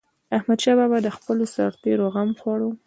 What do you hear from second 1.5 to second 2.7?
سرتيرو غم خوړ.